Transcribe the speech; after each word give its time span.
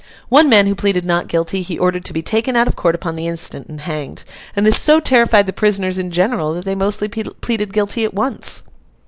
One 0.29 0.49
man 0.49 0.65
who 0.65 0.73
pleaded 0.73 1.05
not 1.05 1.27
guilty, 1.27 1.61
he 1.61 1.77
ordered 1.77 2.05
to 2.05 2.11
be 2.11 2.23
taken 2.23 2.55
out 2.55 2.67
of 2.67 2.75
court 2.75 2.95
upon 2.95 3.15
the 3.15 3.27
instant, 3.27 3.67
and 3.67 3.81
hanged; 3.81 4.23
and 4.55 4.65
this 4.65 4.79
so 4.81 4.99
terrified 4.99 5.45
the 5.45 5.53
prisoners 5.53 5.99
in 5.99 6.09
general 6.09 6.55
that 6.55 6.65
they 6.65 6.73
mostly 6.73 7.07
pleaded 7.07 7.71
guilty 7.71 8.03
at 8.03 8.13
once. 8.15 8.63